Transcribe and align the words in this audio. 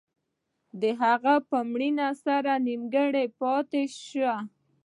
د 0.81 0.83
هغه 1.01 1.33
په 1.49 1.57
مړینې 1.71 2.09
سره 2.25 2.51
نیمګړی 2.67 3.25
پاتې 3.39 3.83
شو. 4.03 4.31